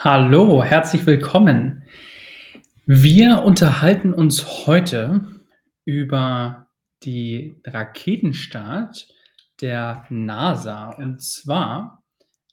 [0.00, 1.82] Hallo, herzlich willkommen.
[2.86, 5.26] Wir unterhalten uns heute
[5.84, 6.68] über
[7.02, 9.08] die Raketenstart
[9.60, 10.90] der NASA.
[10.90, 12.04] Und zwar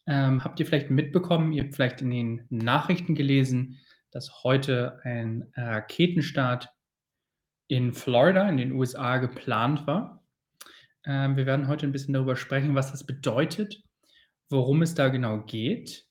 [0.07, 3.77] ähm, habt ihr vielleicht mitbekommen, ihr habt vielleicht in den Nachrichten gelesen,
[4.09, 6.69] dass heute ein Raketenstart
[7.67, 10.23] in Florida in den USA geplant war.
[11.05, 13.83] Ähm, wir werden heute ein bisschen darüber sprechen, was das bedeutet,
[14.49, 16.05] worum es da genau geht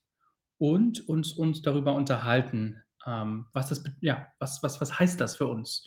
[0.57, 5.47] und uns uns darüber unterhalten, ähm, was das ja, was was was heißt das für
[5.47, 5.83] uns?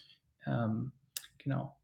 [0.46, 0.92] Ähm,
[1.38, 1.76] genau.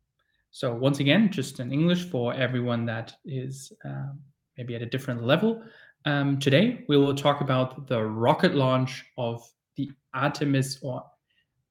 [0.51, 4.23] So once again, just in English for everyone that is um,
[4.57, 5.63] maybe at a different level.
[6.07, 9.43] Um, today we will talk about the rocket launch of
[9.77, 11.03] the Artemis or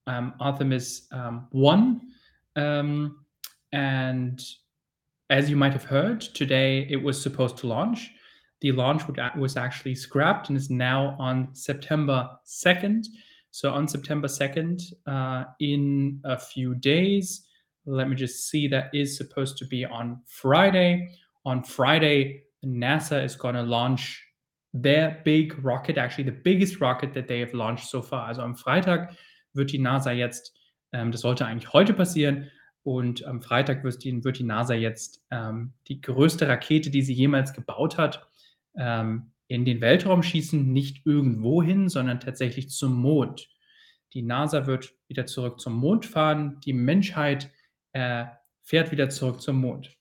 [0.08, 2.02] um, Artemis um, One,
[2.56, 3.26] um,
[3.72, 4.44] and
[5.30, 8.12] as you might have heard, today it was supposed to launch.
[8.64, 9.04] The launch
[9.36, 13.06] was actually scrapped and is now on September 2nd.
[13.52, 17.46] So on September 2nd, uh, in a few days,
[17.86, 21.10] let me just see, that is supposed to be on Friday.
[21.46, 24.24] On Friday, NASA is going to launch
[24.74, 28.30] their big rocket, actually the biggest rocket that they have launched so far.
[28.30, 29.14] Also am Freitag
[29.54, 30.54] wird die NASA jetzt,
[30.94, 32.50] ähm, das sollte eigentlich heute passieren,
[32.84, 37.14] und am Freitag wird die, wird die NASA jetzt ähm, die größte Rakete, die sie
[37.14, 38.28] jemals gebaut hat,
[38.76, 43.50] ähm, in den Weltraum schießen, nicht irgendwo hin, sondern tatsächlich zum Mond.
[44.14, 47.52] Die NASA wird wieder zurück zum Mond fahren, die Menschheit
[47.94, 48.26] äh,
[48.62, 49.96] fährt wieder zurück zum Mond.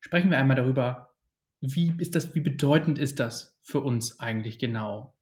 [0.00, 1.14] Sprechen wir einmal darüber,
[1.60, 5.14] wie ist das, wie bedeutend ist das für uns eigentlich genau?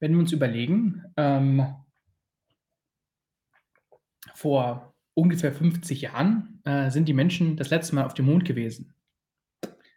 [0.00, 1.74] Wenn wir uns überlegen, ähm,
[4.34, 8.91] vor ungefähr 50 Jahren äh, sind die Menschen das letzte Mal auf dem Mond gewesen.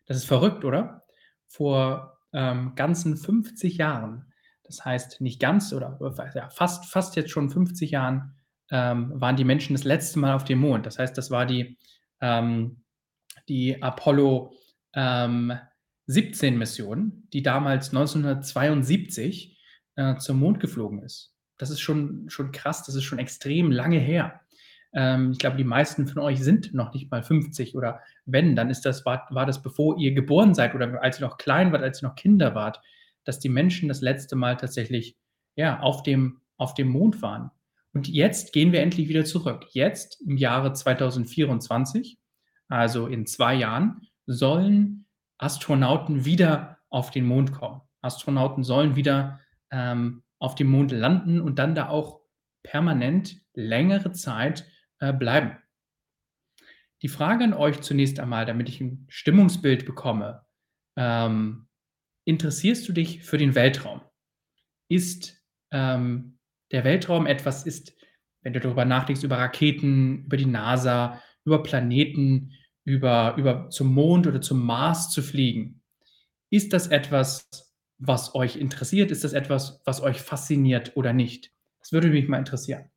[0.05, 1.05] Das ist verrückt, oder?
[1.47, 4.31] Vor ähm, ganzen 50 Jahren,
[4.63, 5.97] das heißt nicht ganz oder
[6.35, 8.35] ja, fast, fast jetzt schon 50 Jahren,
[8.71, 10.85] ähm, waren die Menschen das letzte Mal auf dem Mond.
[10.85, 11.77] Das heißt, das war die,
[12.21, 12.83] ähm,
[13.47, 14.53] die Apollo
[14.95, 19.57] 17 ähm, die damals 1972
[19.95, 21.33] äh, zum Mond geflogen ist.
[21.57, 24.41] Das ist schon, schon krass, das ist schon extrem lange her.
[24.95, 28.69] Ähm, ich glaube, die meisten von euch sind noch nicht mal 50 oder wenn, dann
[28.69, 31.83] ist das, war, war das bevor ihr geboren seid oder als ihr noch klein wart,
[31.83, 32.81] als ihr noch Kinder wart,
[33.25, 35.17] dass die Menschen das letzte Mal tatsächlich
[35.55, 37.51] ja, auf, dem, auf dem Mond waren.
[37.93, 39.67] Und jetzt gehen wir endlich wieder zurück.
[39.71, 42.17] Jetzt im Jahre 2024,
[42.69, 45.05] also in zwei Jahren, sollen
[45.37, 47.81] Astronauten wieder auf den Mond kommen.
[48.01, 49.39] Astronauten sollen wieder
[49.71, 52.21] ähm, auf dem Mond landen und dann da auch
[52.63, 54.65] permanent längere Zeit
[54.99, 55.57] äh, bleiben.
[57.01, 60.45] Die Frage an euch zunächst einmal, damit ich ein Stimmungsbild bekomme.
[60.95, 61.67] Ähm,
[62.25, 64.01] interessierst du dich für den Weltraum?
[64.89, 65.41] Ist
[65.71, 66.39] ähm,
[66.71, 67.93] der Weltraum etwas, ist,
[68.41, 72.53] wenn du darüber nachdenkst, über Raketen, über die NASA, über Planeten,
[72.85, 75.81] über, über zum Mond oder zum Mars zu fliegen,
[76.49, 77.49] ist das etwas,
[77.97, 79.11] was euch interessiert?
[79.11, 81.51] Ist das etwas, was euch fasziniert oder nicht?
[81.79, 82.89] Das würde mich mal interessieren.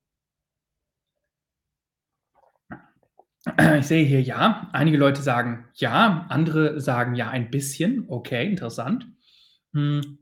[3.79, 4.69] Ich sehe hier ja.
[4.73, 8.05] Einige Leute sagen ja, andere sagen ja ein bisschen.
[8.09, 9.07] Okay, interessant.
[9.73, 10.19] Hm.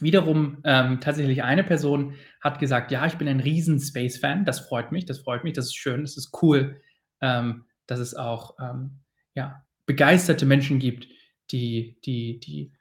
[0.00, 4.44] Wiederum ähm, tatsächlich eine Person hat gesagt, ja, ich bin ein riesen Space-Fan.
[4.44, 6.80] Das freut mich, das freut mich, das ist schön, das ist cool,
[7.20, 9.00] ähm, dass es auch ähm,
[9.34, 11.08] ja, begeisterte Menschen gibt,
[11.50, 12.72] die, die, die,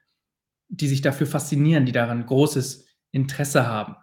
[0.68, 3.96] die sich dafür faszinieren, die daran großes Interesse haben.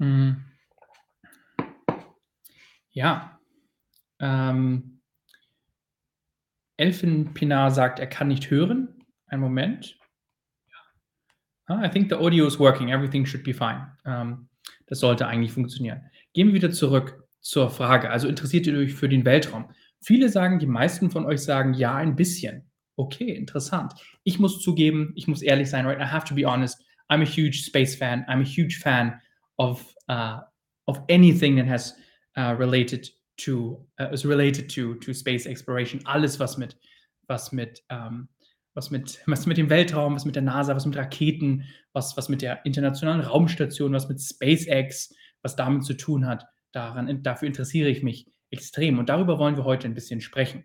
[0.00, 0.44] Hm.
[2.94, 3.38] Ja.
[4.20, 5.00] Ähm,
[6.76, 9.04] Elfenpinar sagt, er kann nicht hören.
[9.26, 9.98] Ein Moment.
[11.66, 12.90] Ah, I think the audio is working.
[12.90, 13.86] Everything should be fine.
[14.04, 14.48] Ähm,
[14.86, 16.02] das sollte eigentlich funktionieren.
[16.32, 18.10] Gehen wir wieder zurück zur Frage.
[18.10, 19.70] Also interessiert ihr euch für den Weltraum?
[20.00, 22.70] Viele sagen, die meisten von euch sagen ja, ein bisschen.
[22.96, 23.94] Okay, interessant.
[24.22, 25.98] Ich muss zugeben, ich muss ehrlich sein, right?
[25.98, 26.80] I have to be honest.
[27.10, 28.24] I'm a huge space fan.
[28.28, 29.20] I'm a huge fan
[29.56, 30.40] of uh,
[30.86, 31.96] of anything that has
[32.36, 36.00] uh, related to uh, is related to to space exploration.
[36.04, 36.76] Alles was mit
[37.28, 38.28] was mit ähm,
[38.74, 42.28] was mit was mit dem Weltraum, was mit der NASA, was mit Raketen, was was
[42.28, 46.46] mit der internationalen Raumstation, was mit SpaceX, was damit zu tun hat.
[46.72, 50.64] Daran dafür interessiere ich mich extrem und darüber wollen wir heute ein bisschen sprechen.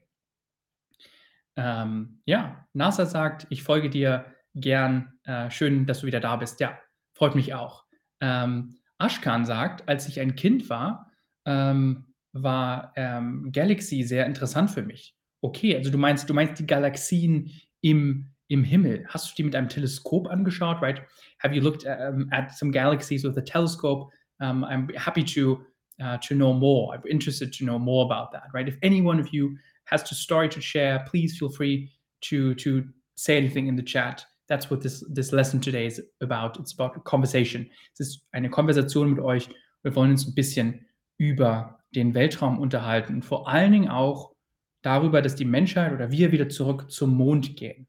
[1.56, 5.19] Ähm, ja, NASA sagt, ich folge dir gern.
[5.24, 6.60] Äh, schön, dass du wieder da bist.
[6.60, 6.80] Ja,
[7.13, 7.86] freut mich auch.
[8.22, 11.09] Ähm, Ashkan sagt, als ich ein Kind war,
[11.50, 15.16] ähm, war ähm, Galaxy sehr interessant für mich.
[15.42, 17.51] Okay, also du meinst, du meinst die Galaxien
[17.81, 19.06] im, im Himmel?
[19.07, 21.01] Hast du die mit einem Teleskop angeschaut, right?
[21.40, 24.12] Have you looked um, at some galaxies with a telescope?
[24.40, 25.62] Um, I'm happy to
[26.04, 26.94] uh, to know more.
[26.94, 28.68] I'm interested to know more about that, right?
[28.68, 31.90] If any one of you has a story to share, please feel free
[32.22, 32.84] to to
[33.16, 34.25] say anything in the chat.
[34.48, 36.60] That's what this this lesson today is about.
[36.60, 37.69] It's about a conversation.
[37.94, 39.50] Es ist eine Konversation mit euch.
[39.84, 40.86] Wir wollen uns ein bisschen
[41.19, 43.21] über den Weltraum unterhalten.
[43.21, 44.33] Vor allen Dingen auch
[44.81, 47.88] darüber, dass die Menschheit oder wir wieder zurück zum Mond gehen.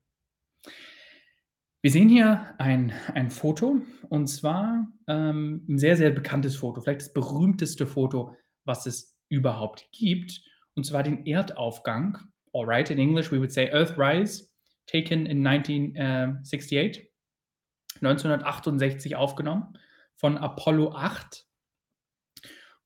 [1.83, 3.81] Wir sehen hier ein, ein Foto
[4.11, 9.89] und zwar ähm, ein sehr, sehr bekanntes Foto, vielleicht das berühmteste Foto, was es überhaupt
[9.93, 10.43] gibt,
[10.75, 12.19] und zwar den Erdaufgang.
[12.53, 14.49] Alright, in English we would say Earthrise,
[14.87, 17.11] taken in 1968,
[18.03, 19.79] 1968 aufgenommen
[20.17, 21.47] von Apollo 8.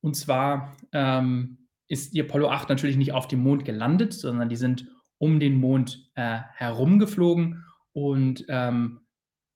[0.04, 1.56] Und zwar ähm,
[1.88, 4.86] ist die Apollo 8 natürlich nicht auf dem Mond gelandet, sondern die sind
[5.16, 7.64] um den Mond äh, herumgeflogen
[7.94, 9.00] und ähm,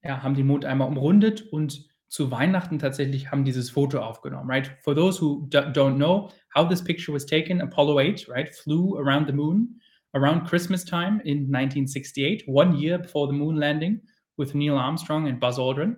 [0.02, 4.74] ja, haben den Mond einmal umrundet und zu Weihnachten tatsächlich haben dieses Foto aufgenommen, right?
[4.80, 9.26] For those who don't know how this picture was taken, Apollo 8, right, flew around
[9.26, 9.78] the moon
[10.14, 14.00] around Christmas time in 1968, one year before the moon landing
[14.38, 15.96] with Neil Armstrong and Buzz Aldrin.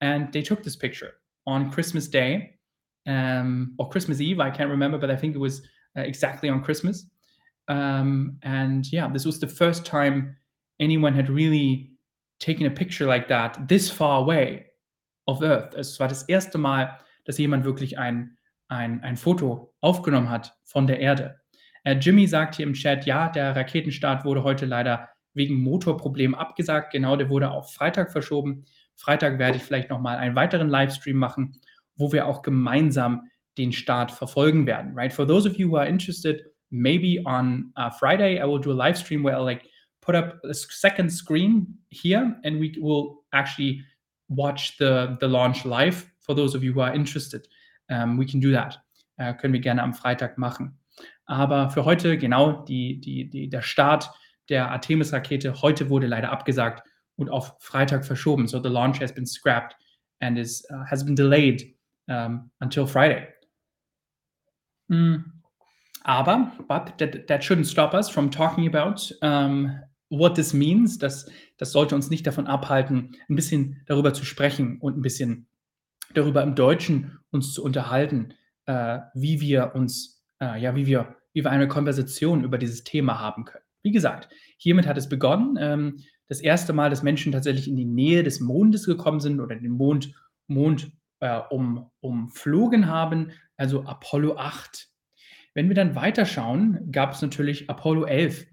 [0.00, 1.12] And they took this picture
[1.46, 2.58] on Christmas Day
[3.06, 4.40] um, or Christmas Eve.
[4.40, 5.62] I can't remember, but I think it was
[5.96, 7.06] uh, exactly on Christmas.
[7.68, 10.36] Um, and yeah, this was the first time
[10.80, 11.92] anyone had really
[12.40, 14.66] taken a picture like that this far away
[15.28, 15.74] of Earth.
[15.76, 18.36] Es war das erste Mal, dass jemand wirklich ein,
[18.68, 21.40] ein, ein Foto aufgenommen hat von der Erde.
[21.84, 26.92] Äh, Jimmy sagt hier im Chat, ja, der Raketenstart wurde heute leider wegen Motorproblemen abgesagt.
[26.92, 28.64] Genau, der wurde auf Freitag verschoben.
[28.96, 31.60] Freitag werde ich vielleicht nochmal einen weiteren Livestream machen,
[31.96, 33.28] wo wir auch gemeinsam
[33.58, 34.92] den Start verfolgen werden.
[34.94, 35.12] Right?
[35.12, 38.74] For those of you who are interested, maybe on uh, Friday I will do a
[38.74, 39.68] live stream where I'll like
[40.00, 43.84] put up a second screen here and we will actually
[44.28, 46.10] watch the, the launch live.
[46.20, 47.46] For those of you who are interested,
[47.90, 48.78] um, we can do that.
[49.18, 50.78] Uh, können wir gerne am Freitag machen.
[51.26, 54.10] Aber für heute, genau, die, die, die, der Start
[54.48, 56.82] der Artemis-Rakete heute wurde leider abgesagt
[57.16, 58.46] und auf Freitag verschoben.
[58.46, 59.76] So the launch has been scrapped
[60.20, 61.74] and is, uh, has been delayed
[62.12, 63.26] um, until Friday.
[64.90, 65.24] Mm.
[66.04, 69.80] Aber, but that, that shouldn't stop us from talking about um,
[70.10, 70.98] what this means.
[70.98, 75.46] Das, das sollte uns nicht davon abhalten, ein bisschen darüber zu sprechen und ein bisschen
[76.14, 78.34] darüber im Deutschen uns zu unterhalten,
[78.66, 83.20] äh, wie wir uns, äh, ja, wie wir, wie wir eine Konversation über dieses Thema
[83.20, 83.64] haben können.
[83.82, 84.28] Wie gesagt,
[84.58, 85.56] hiermit hat es begonnen.
[85.58, 89.54] Ähm, das erste Mal, dass Menschen tatsächlich in die Nähe des Mondes gekommen sind oder
[89.54, 90.14] den Mond,
[90.48, 90.90] Mond
[91.22, 94.88] äh, um, umflogen haben, also Apollo 8.
[95.54, 98.44] Wenn wir dann weiterschauen, gab es natürlich Apollo 11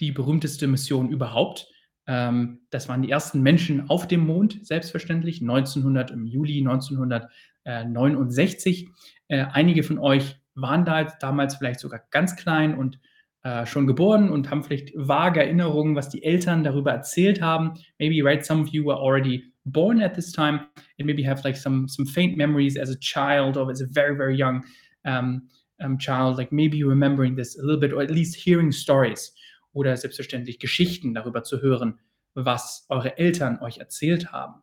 [0.00, 1.68] die berühmteste Mission überhaupt.
[2.08, 8.88] Ähm, das waren die ersten Menschen auf dem Mond, selbstverständlich, 1900 im Juli 1969.
[9.28, 12.98] Äh, einige von euch waren da damals vielleicht sogar ganz klein und
[13.44, 17.74] äh, schon geboren und haben vielleicht vage Erinnerungen, was die Eltern darüber erzählt haben.
[18.00, 20.60] Maybe right, some of you were already born at this time
[20.98, 24.16] and maybe have like some some faint memories as a child or as a very
[24.16, 24.64] very young
[25.04, 25.48] um,
[25.80, 29.32] um, child, like maybe remembering this a little bit or at least hearing stories
[29.72, 31.98] oder selbstverständlich Geschichten darüber zu hören,
[32.34, 34.62] was eure Eltern euch erzählt haben.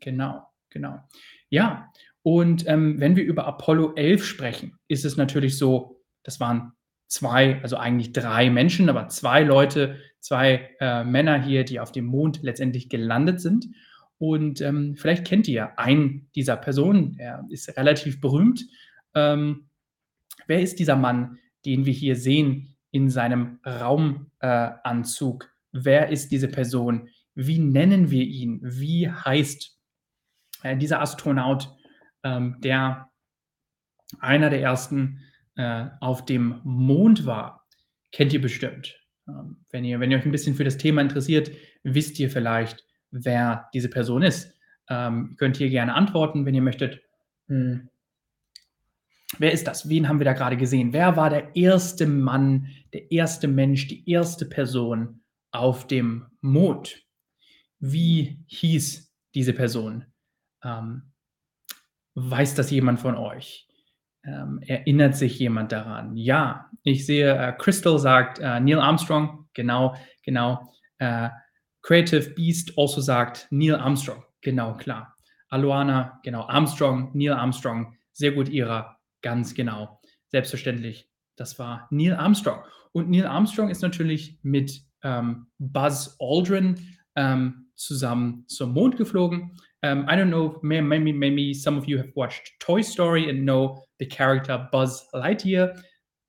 [0.00, 1.00] Genau, genau.
[1.50, 6.72] Ja, und ähm, wenn wir über Apollo 11 sprechen, ist es natürlich so, das waren
[7.06, 12.06] zwei, also eigentlich drei Menschen, aber zwei Leute, zwei äh, Männer hier, die auf dem
[12.06, 13.66] Mond letztendlich gelandet sind.
[14.18, 18.64] Und ähm, vielleicht kennt ihr einen dieser Personen, er ist relativ berühmt.
[19.14, 19.68] Ähm,
[20.46, 25.44] wer ist dieser Mann, den wir hier sehen in seinem Raumanzug.
[25.44, 27.10] Äh, Wer ist diese Person?
[27.34, 28.60] Wie nennen wir ihn?
[28.62, 29.78] Wie heißt
[30.62, 31.70] äh, dieser Astronaut,
[32.22, 33.10] ähm, der
[34.18, 35.20] einer der ersten
[35.56, 37.66] äh, auf dem Mond war?
[38.10, 38.98] Kennt ihr bestimmt.
[39.28, 41.50] Ähm, wenn, ihr, wenn ihr euch ein bisschen für das Thema interessiert,
[41.82, 42.86] wisst ihr vielleicht,
[43.24, 44.52] wer diese Person ist.
[44.88, 47.00] Ähm, könnt ihr gerne antworten, wenn ihr möchtet.
[47.48, 47.88] Hm.
[49.38, 49.88] Wer ist das?
[49.88, 50.92] Wen haben wir da gerade gesehen?
[50.92, 55.20] Wer war der erste Mann, der erste Mensch, die erste Person
[55.50, 57.02] auf dem Mond?
[57.80, 60.04] Wie hieß diese Person?
[60.62, 61.02] Ähm,
[62.14, 63.68] weiß das jemand von euch?
[64.24, 66.16] Ähm, erinnert sich jemand daran?
[66.16, 70.72] Ja, ich sehe, äh, Crystal sagt äh, Neil Armstrong, genau, genau.
[70.98, 71.30] Äh,
[71.86, 75.14] Creative Beast also sagt Neil Armstrong, genau, klar.
[75.50, 80.00] Aloana, genau, Armstrong, Neil Armstrong, sehr gut ihrer Ganz genau.
[80.28, 81.08] Selbstverständlich.
[81.36, 82.60] Das war Neil Armstrong.
[82.92, 86.76] Und Neil Armstrong ist natürlich mit ähm, Buzz Aldrin
[87.14, 89.56] ähm, zusammen zum Mond geflogen.
[89.82, 93.80] Um, I don't know, maybe, maybe some of you have watched Toy Story and know
[94.00, 95.80] the character Buzz Lightyear.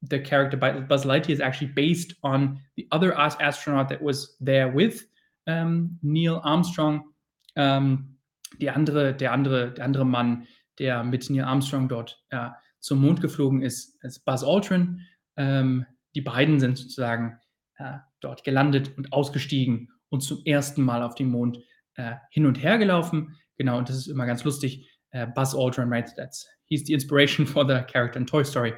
[0.02, 5.08] The character Buzz Lightyear is actually based on the other astronaut that was there with
[5.48, 7.14] um, Neil Armstrong.
[7.56, 8.18] Um,
[8.60, 10.48] die andere, der, andere, der andere Mann,
[10.80, 12.50] der mit Neil Armstrong dort äh,
[12.80, 15.02] zum Mond geflogen ist, ist Buzz Aldrin.
[15.36, 15.86] Ähm,
[16.16, 17.40] die beiden sind sozusagen
[17.78, 21.60] äh, dort gelandet und ausgestiegen und zum ersten Mal auf dem Mond
[21.96, 23.36] äh, hin und her gelaufen.
[23.58, 24.90] Genau, und das ist immer ganz lustig.
[25.12, 26.10] Äh, Buzz Aldrin, right?
[26.16, 28.74] That's he's the inspiration for the character in Toy Story.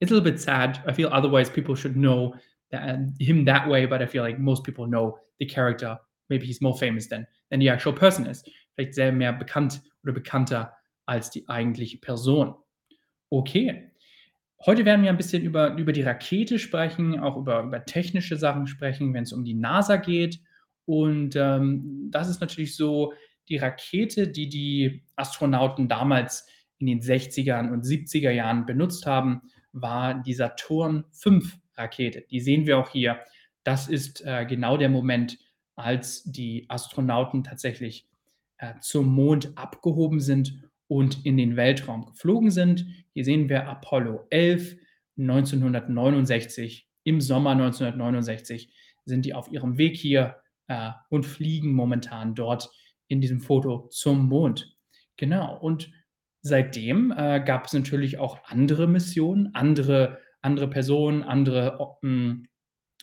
[0.00, 0.82] It's a little bit sad.
[0.86, 2.34] I feel otherwise people should know
[2.70, 6.00] that, him that way, but I feel like most people know the character.
[6.28, 8.44] Maybe he's more famous than than the actual person is.
[8.74, 10.72] Vielleicht sehr mehr bekannt oder bekannter
[11.06, 12.54] als die eigentliche Person.
[13.30, 13.90] Okay.
[14.66, 18.66] Heute werden wir ein bisschen über, über die Rakete sprechen, auch über, über technische Sachen
[18.66, 20.38] sprechen, wenn es um die NASA geht.
[20.84, 23.14] Und ähm, das ist natürlich so,
[23.48, 26.46] die Rakete, die die Astronauten damals
[26.78, 29.42] in den 60er und 70er Jahren benutzt haben,
[29.72, 31.40] war die Saturn V
[31.74, 32.24] Rakete.
[32.30, 33.20] Die sehen wir auch hier.
[33.64, 35.38] Das ist äh, genau der Moment,
[35.76, 38.06] als die Astronauten tatsächlich
[38.58, 42.86] äh, zum Mond abgehoben sind und in den Weltraum geflogen sind.
[43.12, 44.76] Hier sehen wir Apollo 11
[45.18, 46.88] 1969.
[47.04, 48.72] Im Sommer 1969
[49.04, 50.36] sind die auf ihrem Weg hier
[50.68, 52.70] äh, und fliegen momentan dort
[53.08, 54.76] in diesem Foto zum Mond.
[55.16, 55.58] Genau.
[55.58, 55.90] Und
[56.42, 62.46] seitdem äh, gab es natürlich auch andere Missionen, andere, andere Personen, andere ähm,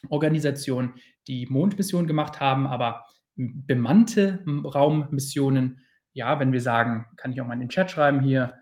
[0.10, 0.96] Organisationen,
[1.28, 5.82] die Mondmissionen gemacht haben, aber bemannte Raummissionen,
[6.14, 8.54] ja, wenn wir sagen, kann ich auch mal in den Chat schreiben hier,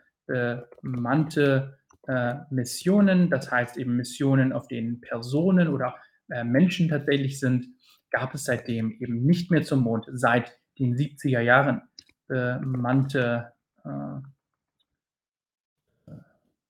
[0.82, 5.96] bemannte äh, Missionen, das heißt eben Missionen, auf denen Personen oder
[6.30, 7.68] äh, Menschen tatsächlich sind,
[8.12, 11.82] gab es seitdem eben nicht mehr zum Mond, seit den 70er Jahren
[12.28, 14.20] bemannte, äh,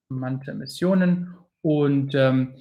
[0.10, 1.34] bemannte Missionen.
[1.62, 2.56] Und ähm,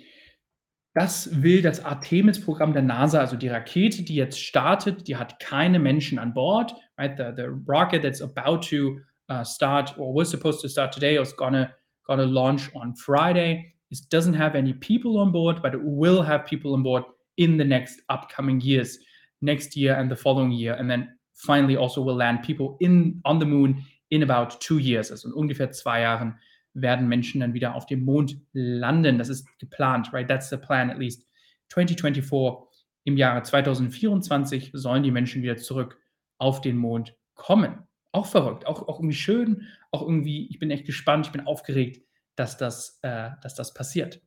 [0.95, 5.81] das will das Artemis-Programm der NASA, also die Rakete, die jetzt startet, die hat keine
[5.81, 6.75] Menschen an Bord.
[6.97, 7.17] Right?
[7.17, 11.35] The, the rocket that's about to uh, start or was supposed to start today is
[11.37, 11.73] gonna
[12.07, 13.75] gonna launch on Friday.
[13.91, 17.05] It doesn't have any people on board, but it will have people on board
[17.37, 18.99] in the next upcoming years,
[19.41, 23.41] next year and the following year, and then finally also will land people in on
[23.41, 26.35] the moon in about two years, also in ungefähr zwei Jahren
[26.75, 29.19] werden Menschen dann wieder auf dem Mond landen.
[29.19, 30.29] Das ist geplant, right?
[30.29, 31.27] That's the plan at least.
[31.71, 35.99] 2024 im Jahre 2024 sollen die Menschen wieder zurück
[36.39, 37.79] auf den Mond kommen.
[38.13, 42.03] Auch verrückt, auch, auch irgendwie schön, auch irgendwie, ich bin echt gespannt, ich bin aufgeregt,
[42.37, 44.21] dass das, äh, dass das passiert.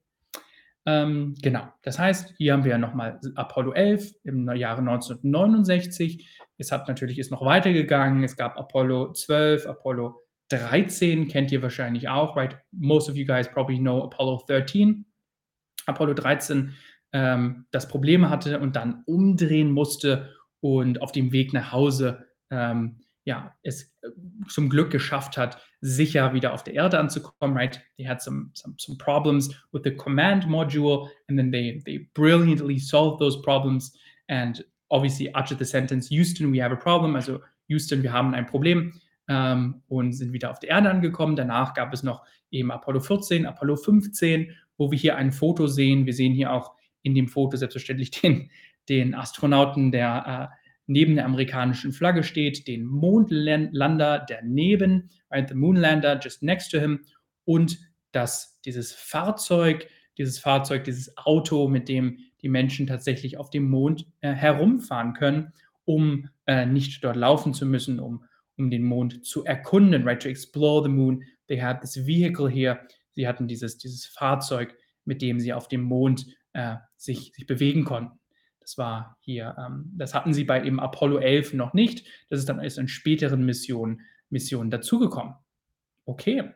[0.86, 6.30] Ähm, genau, das heißt, hier haben wir nochmal Apollo 11 im Jahre 1969.
[6.58, 8.24] Es hat natürlich ist noch weitergegangen.
[8.24, 12.58] Es gab Apollo 12, Apollo 13 kennt ihr wahrscheinlich auch, right?
[12.72, 15.06] Most of you guys probably know Apollo 13.
[15.86, 16.74] Apollo 13
[17.14, 22.98] ähm, das Probleme hatte und dann umdrehen musste und auf dem Weg nach Hause ähm,
[23.26, 24.10] ja, es äh,
[24.48, 27.82] zum Glück geschafft hat, sicher wieder auf der Erde anzukommen, right?
[27.98, 32.80] They had some, some, some problems with the command module and then they, they brilliantly
[32.80, 33.94] solved those problems
[34.30, 38.46] and obviously after the sentence, Houston, we have a problem, also Houston, wir haben ein
[38.46, 38.94] Problem
[39.28, 41.36] ähm, und sind wieder auf der Erde angekommen.
[41.36, 46.06] Danach gab es noch eben Apollo 14, Apollo 15, wo wir hier ein Foto sehen.
[46.06, 48.50] Wir sehen hier auch in dem Foto selbstverständlich den,
[48.90, 50.56] den Astronauten, der äh,
[50.88, 57.02] neben der amerikanischen Flagge steht, den Mondlander daneben, right, the Moonlander just next to him
[57.44, 57.78] und
[58.14, 64.08] dass dieses Fahrzeug, dieses Fahrzeug, dieses Auto, mit dem die Menschen tatsächlich auf dem Mond
[64.22, 65.54] äh, herumfahren können,
[65.86, 68.24] um äh, nicht dort laufen zu müssen, um,
[68.58, 71.24] um den Mond zu erkunden, right, to explore the moon.
[71.48, 72.80] They had this vehicle here.
[73.14, 77.86] Sie hatten dieses, dieses Fahrzeug, mit dem sie auf dem Mond äh, sich, sich bewegen
[77.86, 78.20] konnten.
[78.60, 82.06] Das war hier, ähm, das hatten sie bei dem Apollo 11 noch nicht.
[82.30, 85.36] Das ist dann erst in späteren Missionen, Missionen dazugekommen.
[86.06, 86.52] Okay.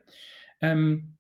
[0.60, 1.18] Ähm,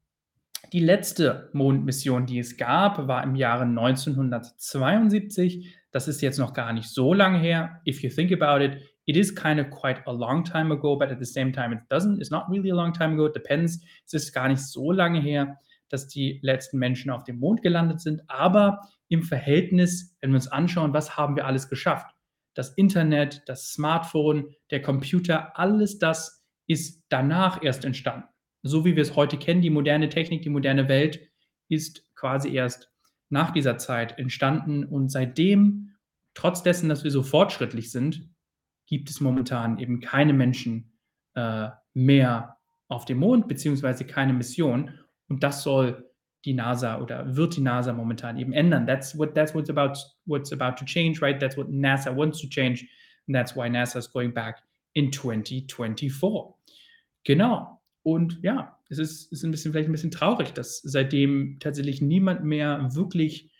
[0.74, 5.76] die letzte Mondmission, die es gab, war im Jahre 1972.
[5.92, 7.82] Das ist jetzt noch gar nicht so lange her.
[7.88, 11.10] If you think about it, it is kind of quite a long time ago, but
[11.10, 12.22] at the same time, it doesn't.
[12.22, 13.25] It's not really a long time ago.
[13.25, 13.81] It depends.
[14.05, 15.58] Es ist gar nicht so lange her,
[15.89, 18.22] dass die letzten Menschen auf dem Mond gelandet sind.
[18.27, 18.79] Aber
[19.10, 22.15] im Verhältnis, wenn wir uns anschauen, was haben wir alles geschafft?
[22.53, 28.27] Das Internet, das Smartphone, der Computer, alles das ist danach erst entstanden.
[28.63, 31.20] So wie wir es heute kennen, die moderne Technik, die moderne Welt
[31.67, 32.91] ist quasi erst
[33.29, 35.96] nach dieser Zeit entstanden und seitdem,
[36.34, 38.29] trotz dessen, dass wir so fortschrittlich sind,
[38.92, 40.92] gibt es momentan eben keine Menschen
[41.36, 42.58] äh, mehr
[42.90, 44.92] auf dem Mond, beziehungsweise keine Mission.
[45.30, 46.12] Und das soll
[46.44, 48.86] die NASA oder wird die NASA momentan eben ändern.
[48.86, 49.94] That's what that's what's about
[50.26, 51.40] what's about to change, right?
[51.40, 52.86] That's what NASA wants to change.
[53.28, 56.54] And that's why NASA is going back in 2024.
[57.24, 57.82] Genau.
[58.04, 62.44] Und ja, es ist, ist ein bisschen vielleicht ein bisschen traurig, dass seitdem tatsächlich niemand
[62.44, 63.52] mehr wirklich,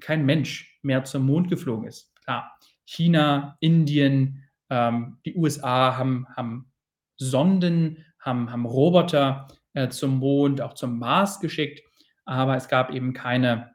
[0.00, 2.12] kein Mensch mehr zum Mond geflogen ist.
[2.24, 2.50] Klar,
[2.84, 6.72] China, Indien, ähm, die USA haben, haben
[7.18, 11.82] Sonden, haben, haben Roboter äh, zum Mond, auch zum Mars geschickt,
[12.24, 13.74] aber es gab eben keine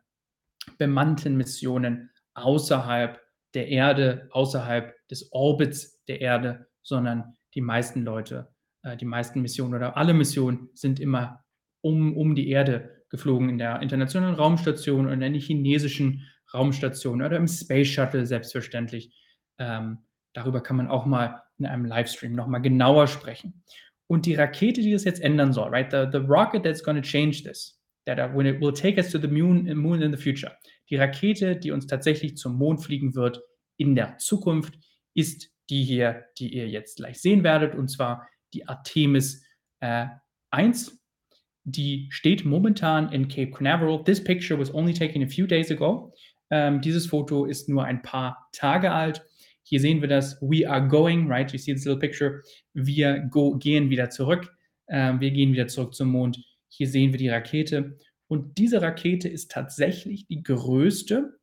[0.80, 3.22] bemannten Missionen außerhalb
[3.54, 8.52] der Erde, außerhalb des Orbits der Erde, sondern die meisten Leute,
[8.82, 11.44] äh, die meisten Missionen oder alle Missionen sind immer
[11.82, 17.38] um, um die Erde geflogen in der internationalen Raumstation oder in der chinesischen Raumstation oder
[17.38, 19.16] im Space Shuttle selbstverständlich.
[19.60, 20.00] Ähm,
[20.38, 23.64] darüber kann man auch mal in einem Livestream nochmal genauer sprechen.
[24.06, 25.92] Und die Rakete, die das jetzt ändern soll, right?
[25.92, 29.66] The, the rocket that's going to change this, that will take us to the moon,
[29.76, 30.56] moon in the future.
[30.92, 33.42] Die Rakete, die uns tatsächlich zum Mond fliegen wird
[33.78, 34.78] in der Zukunft,
[35.16, 39.44] ist die hier, die ihr jetzt gleich sehen werdet, und zwar die Artemis
[39.80, 40.06] äh,
[40.52, 41.02] 1.
[41.64, 44.04] Die steht momentan in Cape Canaveral.
[44.04, 46.14] This picture was only taken a few days ago.
[46.52, 49.26] Ähm, dieses Foto ist nur ein paar Tage alt
[49.68, 51.52] hier sehen wir das, we are going, right?
[51.52, 52.42] You see this little picture.
[52.74, 54.50] Wir go, gehen wieder zurück.
[54.88, 56.40] Ähm, wir gehen wieder zurück zum Mond.
[56.70, 57.98] Hier sehen wir die Rakete.
[58.28, 61.38] Und diese Rakete ist tatsächlich die größte,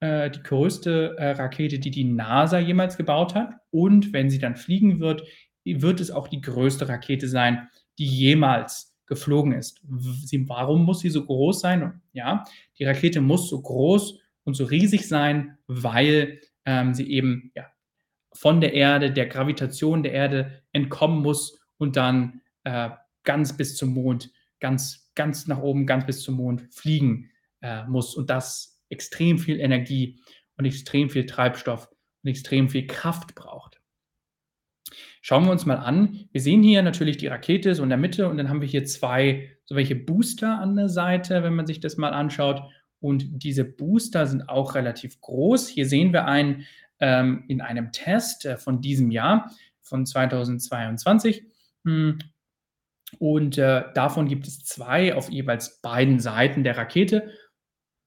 [0.00, 3.54] äh, die größte äh, Rakete, die die NASA jemals gebaut hat.
[3.70, 5.22] Und wenn sie dann fliegen wird,
[5.64, 7.66] wird es auch die größte Rakete sein,
[7.98, 9.80] die jemals geflogen ist.
[10.26, 12.02] Sie, warum muss sie so groß sein?
[12.12, 12.44] Ja,
[12.78, 17.66] die Rakete muss so groß und so riesig sein, weil ähm, sie eben ja,
[18.32, 22.90] von der Erde, der Gravitation der Erde entkommen muss und dann äh,
[23.24, 24.30] ganz bis zum Mond,
[24.60, 27.30] ganz, ganz nach oben, ganz bis zum Mond fliegen
[27.60, 28.14] äh, muss.
[28.14, 30.20] Und das extrem viel Energie
[30.56, 31.88] und extrem viel Treibstoff
[32.22, 33.80] und extrem viel Kraft braucht.
[35.22, 36.28] Schauen wir uns mal an.
[36.32, 38.84] Wir sehen hier natürlich die Rakete so in der Mitte und dann haben wir hier
[38.84, 42.60] zwei so welche Booster an der Seite, wenn man sich das mal anschaut.
[43.00, 45.68] Und diese Booster sind auch relativ groß.
[45.68, 46.66] Hier sehen wir einen
[47.00, 51.44] ähm, in einem Test äh, von diesem Jahr, von 2022.
[51.84, 52.18] Hm.
[53.18, 57.30] Und äh, davon gibt es zwei auf jeweils beiden Seiten der Rakete.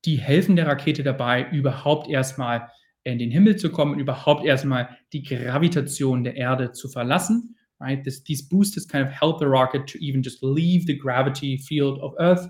[0.05, 2.69] Die helfen der Rakete dabei, überhaupt erstmal
[3.03, 7.55] in den Himmel zu kommen, überhaupt erstmal die Gravitation der Erde zu verlassen.
[7.79, 8.01] Right?
[8.03, 11.99] This, these boosters kind of help the rocket to even just leave the gravity field
[11.99, 12.47] of Earth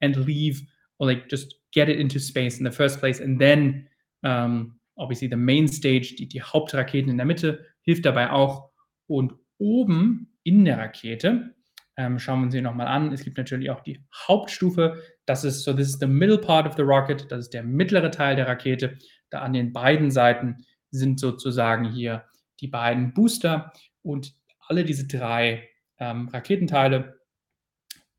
[0.00, 0.62] and leave,
[0.98, 3.20] or like just get it into space in the first place.
[3.20, 3.88] And then,
[4.22, 8.70] um, obviously, the main stage, die, die Hauptraketen in der Mitte, hilft dabei auch.
[9.06, 11.54] Und oben in der Rakete,
[11.96, 15.02] ähm, schauen wir uns hier nochmal an, es gibt natürlich auch die Hauptstufe.
[15.26, 17.30] Das ist so, this is the middle part of the rocket.
[17.30, 18.96] Das ist der mittlere Teil der Rakete.
[19.30, 22.24] Da an den beiden Seiten sind sozusagen hier
[22.60, 24.34] die beiden Booster und
[24.68, 27.18] alle diese drei ähm, Raketenteile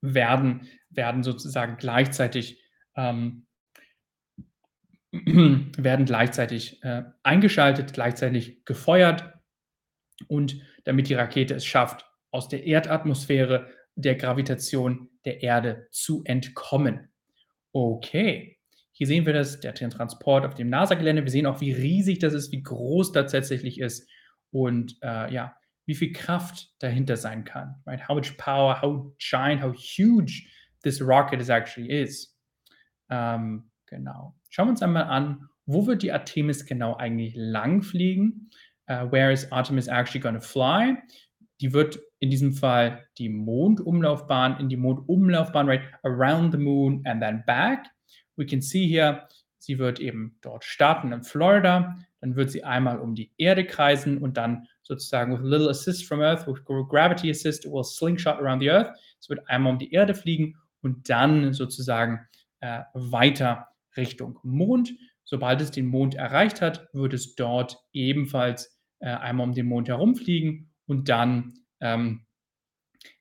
[0.01, 2.58] werden, werden sozusagen gleichzeitig
[2.99, 3.45] ähm,
[5.11, 9.33] werden gleichzeitig äh, eingeschaltet, gleichzeitig gefeuert
[10.27, 17.09] und damit die Rakete es schafft, aus der Erdatmosphäre der Gravitation der Erde zu entkommen.
[17.71, 18.59] Okay,
[18.91, 21.23] hier sehen wir das, der Transport auf dem NASA-Gelände.
[21.23, 24.07] Wir sehen auch, wie riesig das ist, wie groß das tatsächlich ist
[24.51, 27.81] und äh, ja, wie viel Kraft dahinter sein kann.
[27.85, 28.07] Right?
[28.07, 30.47] How much power, how giant, how huge
[30.83, 32.38] this rocket is actually is.
[33.09, 34.35] Ähm, genau.
[34.49, 38.49] Schauen wir uns einmal an, wo wird die Artemis genau eigentlich lang fliegen?
[38.89, 40.97] Uh, where is Artemis actually going to fly?
[41.61, 47.21] Die wird in diesem Fall die Mondumlaufbahn, in die Mondumlaufbahn, right, around the moon and
[47.21, 47.85] then back.
[48.35, 49.27] We can see here,
[49.59, 54.17] sie wird eben dort starten in Florida, dann wird sie einmal um die Erde kreisen
[54.17, 58.61] und dann sozusagen with little assist from Earth, with gravity assist, it will slingshot around
[58.61, 58.89] the Earth.
[59.19, 62.19] Es wird einmal um die Erde fliegen und dann sozusagen
[62.61, 63.67] äh, weiter
[63.97, 64.93] Richtung Mond.
[65.23, 69.87] Sobald es den Mond erreicht hat, wird es dort ebenfalls äh, einmal um den Mond
[69.87, 72.25] herumfliegen und dann ähm,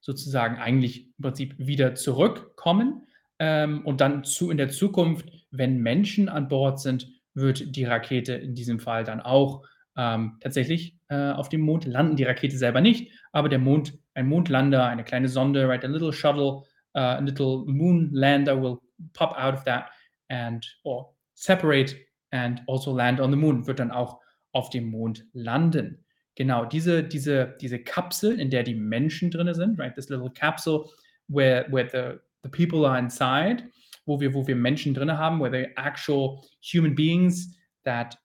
[0.00, 3.06] sozusagen eigentlich im Prinzip wieder zurückkommen.
[3.38, 8.34] Ähm, und dann zu in der Zukunft, wenn Menschen an Bord sind, wird die Rakete
[8.34, 9.64] in diesem Fall dann auch
[9.96, 12.16] ähm, tatsächlich äh, auf dem Mond landen.
[12.16, 16.12] Die Rakete selber nicht, aber der Mond, ein Mondlander, eine kleine Sonde, right, a little
[16.12, 16.62] shuttle,
[16.94, 18.82] a little moon lander will
[19.14, 19.90] pop out of that
[20.30, 21.96] and or separate
[22.32, 24.18] and also land on the moon, wird dann auch
[24.52, 26.04] auf dem Mond landen.
[26.34, 29.94] Genau, diese diese diese Kapsel, in der die Menschen drinne sind, right?
[29.94, 30.88] This little capsule
[31.28, 33.64] where where the the people are inside,
[34.06, 38.16] wo wir wo wir Menschen drinne haben, where they're actual human beings that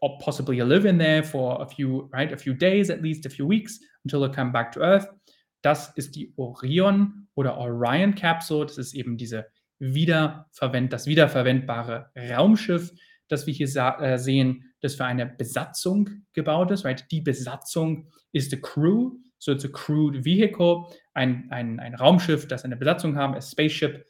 [0.00, 3.30] or possibly live in there for a few, right, a few days, at least a
[3.30, 5.06] few weeks, until they come back to Earth.
[5.62, 8.66] Das ist die Orion oder Orion Capsule.
[8.66, 9.46] Das ist eben diese
[9.78, 12.92] wiederverwend, das wiederverwendbare Raumschiff,
[13.28, 13.68] das wir hier
[14.00, 16.84] äh, sehen, das für eine Besatzung gebaut ist.
[16.84, 17.04] Right?
[17.10, 22.64] Die Besatzung ist the crew, so it's a crewed vehicle, ein, ein, ein Raumschiff, das
[22.64, 24.06] eine Besatzung haben, a spaceship.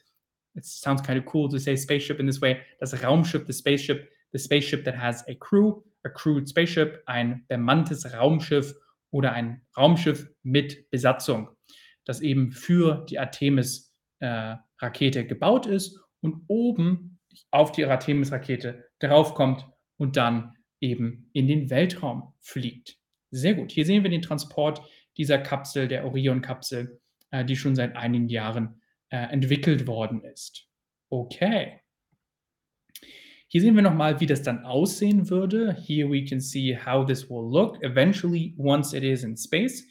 [0.54, 2.58] It sounds kind of cool to say spaceship in this way.
[2.80, 8.04] Das Raumschiff, the spaceship the spaceship that has a crew, a crewed spaceship, ein bemanntes
[8.14, 8.74] Raumschiff
[9.10, 11.48] oder ein Raumschiff mit Besatzung,
[12.11, 17.20] das eben für die Artemis-Rakete äh, gebaut ist und oben
[17.53, 19.64] auf die Artemis-Rakete draufkommt
[19.96, 22.99] und dann eben in den Weltraum fliegt.
[23.31, 23.70] Sehr gut.
[23.70, 24.83] Hier sehen wir den Transport
[25.16, 30.66] dieser Kapsel, der Orion-Kapsel, äh, die schon seit einigen Jahren äh, entwickelt worden ist.
[31.11, 31.81] Okay.
[33.52, 35.74] Hier sehen wir nochmal, wie das dann aussehen würde.
[35.74, 39.84] Here we can see how this will look eventually once it is in space.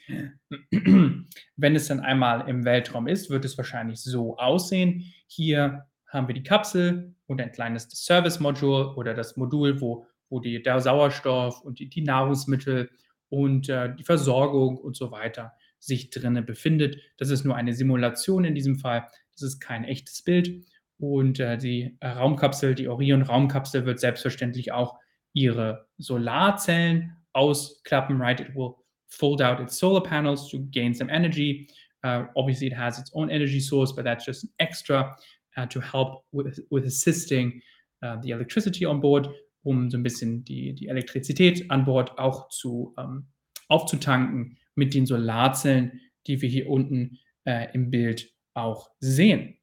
[0.71, 5.03] Wenn es dann einmal im Weltraum ist, wird es wahrscheinlich so aussehen.
[5.27, 10.63] Hier haben wir die Kapsel und ein kleines Service-Modul oder das Modul, wo, wo die,
[10.63, 12.89] der Sauerstoff und die, die Nahrungsmittel
[13.27, 16.95] und äh, die Versorgung und so weiter sich drinnen befindet.
[17.17, 19.05] Das ist nur eine Simulation in diesem Fall.
[19.33, 20.63] Das ist kein echtes Bild.
[20.99, 24.99] Und äh, die Raumkapsel, die Orion-Raumkapsel, wird selbstverständlich auch
[25.33, 28.39] ihre Solarzellen ausklappen, right?
[28.39, 28.75] It will
[29.07, 31.67] fold out its solar panels to gain some energy.
[32.03, 35.15] Uh, obviously, it has its own energy source, but that's just extra
[35.57, 37.61] uh, to help with, with assisting
[38.03, 39.29] uh, the electricity on board,
[39.63, 43.27] um so ein bisschen die, die Elektrizität an Bord auch zu ähm,
[43.67, 49.57] aufzutanken mit den Solarzellen, die wir hier unten äh, im Bild auch sehen.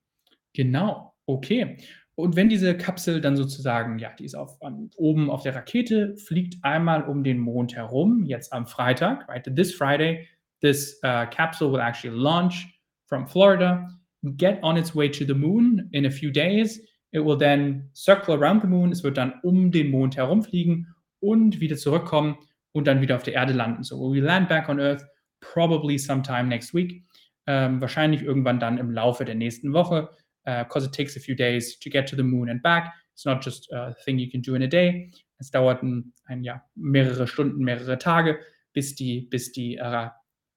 [0.52, 1.05] Genau.
[1.26, 1.76] Okay.
[2.14, 6.16] Und wenn diese Kapsel dann sozusagen, ja, die ist auf, an, oben auf der Rakete,
[6.16, 9.44] fliegt einmal um den Mond herum, jetzt am Freitag, right?
[9.54, 10.26] This Friday,
[10.62, 12.66] this uh, capsule will actually launch
[13.06, 13.86] from Florida,
[14.22, 16.80] get on its way to the moon in a few days.
[17.12, 18.92] It will then circle around the moon.
[18.92, 22.38] Es wird dann um den Mond herumfliegen und wieder zurückkommen
[22.72, 23.82] und dann wieder auf der Erde landen.
[23.82, 25.04] So we land back on Earth
[25.40, 27.04] probably sometime next week.
[27.46, 30.08] Ähm, wahrscheinlich irgendwann dann im Laufe der nächsten Woche
[30.46, 32.94] because uh, it takes a few days to get to the moon and back.
[33.12, 35.10] It's not just a thing you can do in a day.
[35.38, 38.38] Es dauert ein, ein ja, mehrere Stunden, mehrere Tage,
[38.72, 40.08] bis die, bis die äh,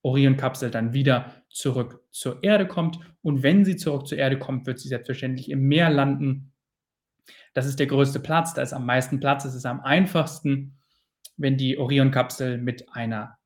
[0.03, 2.99] Orion-Kapsel dann wieder zurück zur Erde kommt.
[3.21, 6.53] Und wenn sie zurück zur Erde kommt, wird sie selbstverständlich im Meer landen.
[7.53, 10.77] Das ist der größte Platz, da ist am meisten Platz, es ist am einfachsten,
[11.37, 12.85] wenn die Orion-Kapsel mit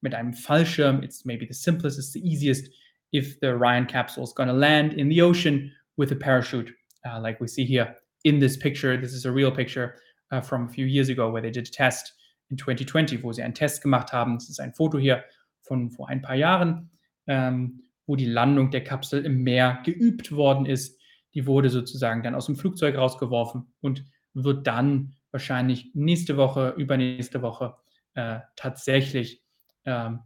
[0.02, 2.70] mit einem Fallschirm, it's maybe the simplest, it's the easiest,
[3.14, 6.72] if the Orion capsule is to land in the ocean with a parachute,
[7.06, 8.98] uh, like we see here in this picture.
[8.98, 9.96] This is a real picture
[10.32, 12.14] uh, from a few years ago, where they did a test
[12.50, 14.36] in 2020, wo sie einen Test gemacht haben.
[14.36, 15.24] Das ist ein Foto hier
[15.62, 16.90] von vor ein paar Jahren,
[17.28, 21.00] ähm, wo die Landung der Kapsel im Meer geübt worden ist.
[21.34, 24.04] Die wurde sozusagen dann aus dem Flugzeug rausgeworfen und
[24.34, 27.76] wird dann wahrscheinlich nächste Woche, übernächste Woche
[28.14, 29.42] äh, tatsächlich
[29.86, 30.20] ähm,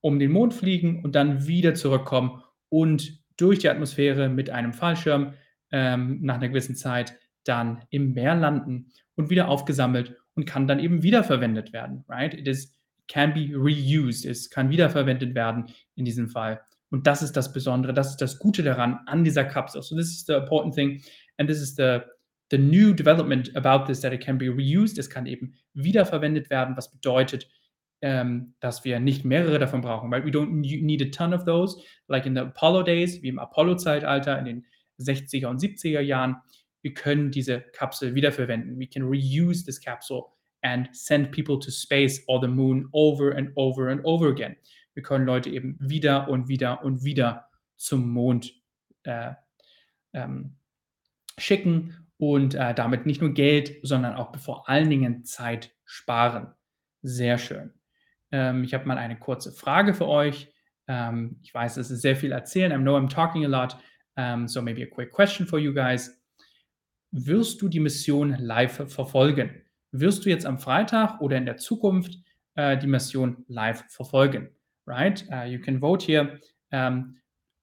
[0.00, 5.34] um den Mond fliegen und dann wieder zurückkommen und durch die Atmosphäre mit einem Fallschirm
[5.72, 10.78] ähm, nach einer gewissen Zeit dann im Meer landen und wieder aufgesammelt und kann dann
[10.78, 12.04] eben wiederverwendet werden.
[12.08, 12.34] Right?
[12.34, 12.72] It is
[13.08, 14.24] can be reused.
[14.24, 16.60] Es kann wiederverwendet werden in diesem Fall.
[16.90, 19.82] Und das ist das Besondere, das ist das Gute daran an dieser Kapsel.
[19.82, 21.02] So this is the important thing
[21.38, 22.00] and this is the
[22.50, 24.98] the new development about this that it can be reused.
[24.98, 27.48] Es kann eben wiederverwendet werden, was bedeutet,
[28.04, 31.82] ähm, dass wir nicht mehrere davon brauchen, weil we don't need a ton of those,
[32.06, 34.66] like in the Apollo days, wie im Apollo-Zeitalter in den
[35.00, 36.36] 60er und 70er Jahren.
[36.82, 38.78] Wir können diese Kapsel wiederverwenden.
[38.78, 40.24] We can reuse this capsule
[40.60, 44.54] and send people to space or the moon over and over and over again.
[44.92, 48.52] Wir können Leute eben wieder und wieder und wieder zum Mond
[49.04, 49.32] äh,
[50.12, 50.56] ähm,
[51.38, 56.52] schicken und äh, damit nicht nur Geld, sondern auch vor allen Dingen Zeit sparen.
[57.00, 57.72] Sehr schön.
[58.34, 60.52] Ähm, ich habe mal eine kurze Frage für euch.
[60.88, 62.72] Ähm, ich weiß, es ist sehr viel erzählen.
[62.72, 63.76] I know I'm talking a lot.
[64.16, 66.20] Um, so maybe a quick question for you guys.
[67.12, 69.62] Wirst du die Mission live verfolgen?
[69.92, 72.18] Wirst du jetzt am Freitag oder in der Zukunft
[72.56, 74.48] äh, die Mission live verfolgen?
[74.84, 75.24] Right?
[75.30, 76.40] Uh, you can vote here.
[76.72, 77.16] Um,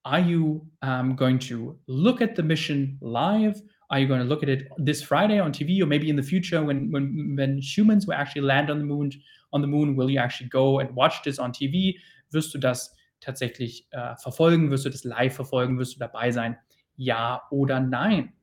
[0.04, 3.62] are you um, going to look at the mission live?
[3.90, 6.24] Are you going to look at it this Friday on TV or maybe in the
[6.24, 9.12] future when, when, when humans will actually land on the moon
[9.52, 9.98] on the moon?
[9.98, 11.98] Will you actually go and watch this on TV?
[12.32, 14.72] Wirst du das tatsächlich äh, verfolgen?
[14.72, 15.78] Wirst du das live verfolgen?
[15.78, 16.58] Wirst du dabei sein?
[16.96, 18.34] Ja oder nein?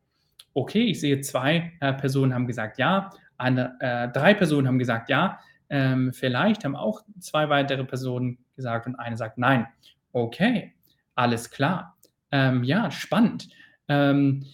[0.54, 5.08] Okay, ich sehe zwei äh, Personen haben gesagt ja, eine, äh, drei Personen haben gesagt
[5.08, 5.38] ja.
[5.70, 9.66] Ähm, vielleicht haben auch zwei weitere Personen gesagt und eine sagt nein.
[10.12, 10.74] Okay,
[11.14, 11.96] alles klar.
[12.32, 13.48] Ähm, ja, spannend.
[13.88, 14.46] Ähm,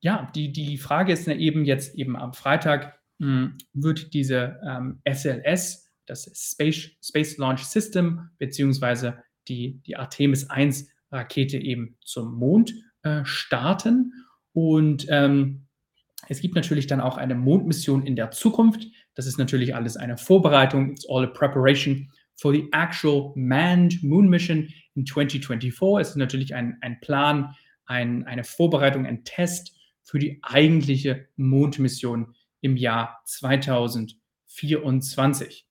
[0.00, 5.00] ja, die, die Frage ist eben jetzt eben am Freitag mh, hm, wird diese ähm,
[5.04, 12.74] SLS, das Space, Space Launch System, beziehungsweise die, die Artemis 1 Rakete eben zum Mond
[13.02, 14.12] äh, starten.
[14.52, 15.66] Und ähm,
[16.28, 18.86] es gibt natürlich dann auch eine Mondmission in der Zukunft.
[19.14, 20.90] Das ist natürlich alles eine Vorbereitung.
[20.90, 26.00] It's all a preparation for the actual manned moon mission in 2024.
[26.00, 32.34] Es ist natürlich ein, ein Plan, ein, eine Vorbereitung, ein Test für die eigentliche Mondmission
[32.60, 35.69] im Jahr 2024.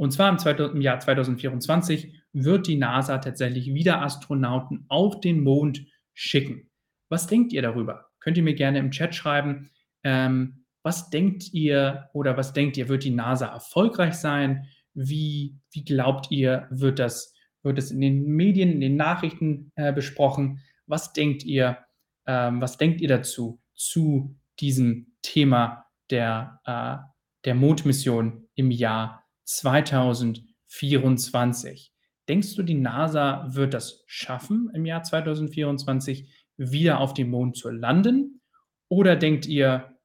[0.00, 5.84] Und zwar im, im Jahr 2024 wird die NASA tatsächlich wieder Astronauten auf den Mond
[6.14, 6.70] schicken.
[7.10, 8.06] Was denkt ihr darüber?
[8.18, 9.68] Könnt ihr mir gerne im Chat schreiben.
[10.02, 14.68] Ähm, was denkt ihr oder was denkt ihr, wird die NASA erfolgreich sein?
[14.94, 19.92] Wie, wie glaubt ihr, wird das, wird es in den Medien, in den Nachrichten äh,
[19.92, 20.62] besprochen?
[20.86, 21.76] Was denkt ihr,
[22.24, 26.96] ähm, was denkt ihr dazu, zu diesem Thema der, äh,
[27.44, 31.92] der Mondmission im Jahr 2024?
[32.28, 37.68] Denkst du, die NASA wird das schaffen, im Jahr 2024 wieder auf dem Mond zu
[37.70, 38.40] landen?
[38.88, 39.98] Oder denkt ihr,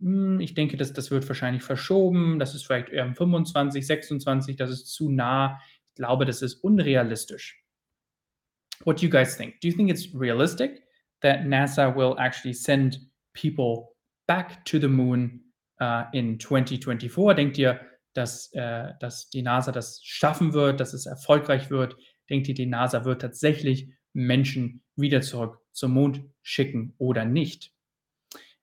[0.00, 4.70] hm, ich denke, das, das wird wahrscheinlich verschoben, das ist vielleicht eher 25, 26, das
[4.70, 5.58] ist zu nah.
[5.88, 7.60] Ich glaube, das ist unrealistisch.
[8.84, 9.60] What do you guys think?
[9.60, 10.84] Do you think it's realistic
[11.22, 13.00] that NASA will actually send
[13.32, 13.96] people
[14.28, 17.34] back to the moon uh, in 2024?
[17.34, 17.80] Denkt ihr,
[18.16, 21.96] dass, äh, dass die NASA das schaffen wird, dass es erfolgreich wird?
[22.30, 27.72] Denkt ihr, die NASA wird tatsächlich Menschen wieder zurück zum Mond schicken oder nicht?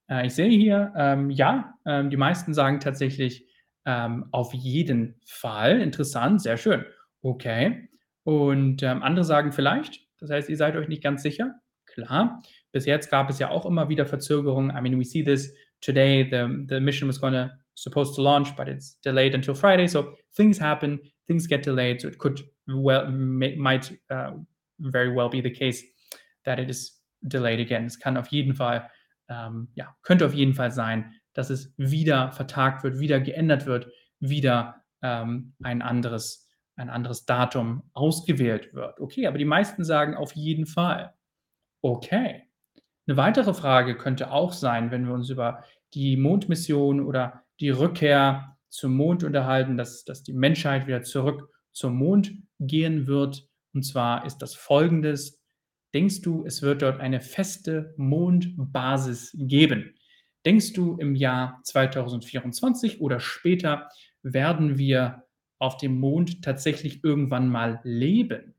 [0.10, 3.48] Äh, ich sehe hier, ähm, ja, ähm, die meisten sagen tatsächlich
[3.86, 5.82] ähm, auf jeden Fall.
[5.82, 6.86] Interessant, sehr schön.
[7.22, 7.90] Okay.
[8.24, 10.08] Und ähm, andere sagen vielleicht.
[10.20, 11.56] Das heißt, ihr seid euch nicht ganz sicher.
[11.86, 12.42] Klar.
[12.72, 14.76] Bis jetzt gab es ja auch immer wieder Verzögerungen.
[14.76, 16.24] I mean, we see this today.
[16.24, 19.88] The, the mission was going to supposed to launch, but it's delayed until Friday.
[19.88, 22.02] So things happen, things get delayed.
[22.02, 24.32] So it could well may, might uh,
[24.80, 25.84] very well be the case
[26.46, 27.86] that it is delayed again.
[27.86, 28.90] Es kann auf jeden Fall,
[29.30, 33.88] ähm, ja, könnte auf jeden Fall sein, dass es wieder vertagt wird, wieder geändert wird,
[34.20, 39.00] wieder ähm, ein anderes, ein anderes Datum ausgewählt wird.
[39.00, 41.14] Okay, aber die meisten sagen auf jeden Fall.
[41.82, 42.44] Okay.
[43.06, 48.58] Eine weitere Frage könnte auch sein, wenn wir uns über die Mondmission oder die Rückkehr
[48.70, 53.48] zum Mond unterhalten, dass, dass die Menschheit wieder zurück zum Mond gehen wird.
[53.74, 55.42] Und zwar ist das folgendes.
[55.94, 59.94] Denkst du, es wird dort eine feste Mondbasis geben?
[60.46, 63.90] Denkst du, im Jahr 2024 oder später
[64.24, 65.24] werden wir
[65.60, 68.56] auf dem Mond tatsächlich irgendwann mal leben?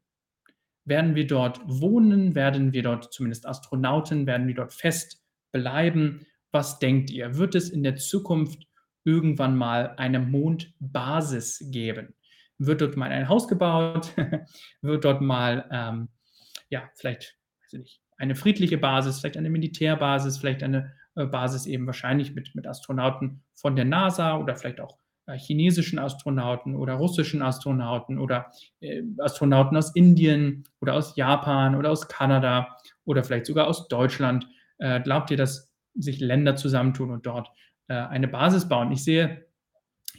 [0.84, 2.34] Werden wir dort wohnen?
[2.34, 4.26] Werden wir dort zumindest Astronauten?
[4.26, 6.26] Werden wir dort fest bleiben?
[6.52, 7.36] Was denkt ihr?
[7.36, 8.66] Wird es in der Zukunft
[9.04, 12.14] irgendwann mal eine Mondbasis geben.
[12.58, 14.12] Wird dort mal ein Haus gebaut?
[14.80, 16.08] wird dort mal, ähm,
[16.70, 21.66] ja, vielleicht, weiß ich nicht, eine friedliche Basis, vielleicht eine Militärbasis, vielleicht eine äh, Basis
[21.66, 26.94] eben wahrscheinlich mit, mit Astronauten von der NASA oder vielleicht auch äh, chinesischen Astronauten oder
[26.94, 33.46] russischen Astronauten oder äh, Astronauten aus Indien oder aus Japan oder aus Kanada oder vielleicht
[33.46, 34.46] sogar aus Deutschland.
[34.78, 37.48] Äh, glaubt ihr, dass sich Länder zusammentun und dort
[37.88, 38.92] äh, eine Basis bauen.
[38.92, 39.46] Ich sehe,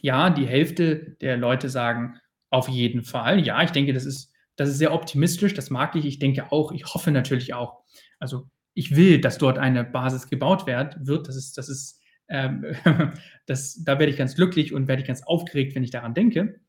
[0.00, 3.44] ja, die Hälfte der Leute sagen auf jeden Fall.
[3.44, 6.06] Ja, ich denke, das ist, das ist sehr optimistisch, das mag ich.
[6.06, 7.82] Ich denke auch, ich hoffe natürlich auch.
[8.18, 10.96] Also ich will, dass dort eine Basis gebaut wird.
[11.06, 11.28] wird.
[11.28, 12.64] Das ist, das ist, ähm,
[13.46, 16.60] das, da werde ich ganz glücklich und werde ich ganz aufgeregt, wenn ich daran denke.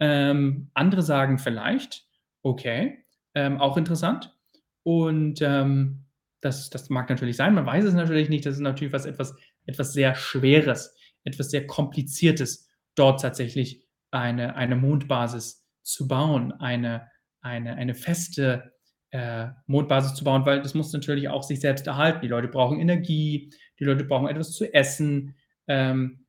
[0.00, 2.06] Ähm, andere sagen vielleicht,
[2.42, 4.36] okay, ähm, auch interessant.
[4.82, 6.04] Und ähm,
[6.40, 8.44] das, das mag natürlich sein, man weiß es natürlich nicht.
[8.44, 14.76] Das ist natürlich was etwas etwas sehr Schweres, etwas sehr Kompliziertes, dort tatsächlich eine, eine
[14.76, 17.08] Mondbasis zu bauen, eine,
[17.40, 18.72] eine, eine feste
[19.10, 22.20] äh, Mondbasis zu bauen, weil das muss natürlich auch sich selbst erhalten.
[22.22, 25.34] Die Leute brauchen Energie, die Leute brauchen etwas zu essen,
[25.68, 26.26] ähm,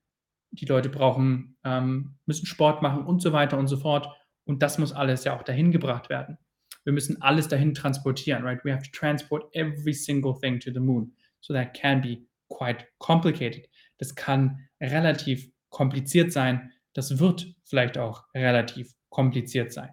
[0.51, 4.07] die Leute brauchen, ähm, müssen Sport machen und so weiter und so fort.
[4.45, 6.37] Und das muss alles ja auch dahin gebracht werden.
[6.83, 8.63] Wir müssen alles dahin transportieren, right?
[8.65, 11.13] We have to transport every single thing to the moon.
[11.39, 13.69] So that can be quite complicated.
[13.97, 16.71] Das kann relativ kompliziert sein.
[16.95, 19.89] das wird vielleicht auch relativ kompliziert sein.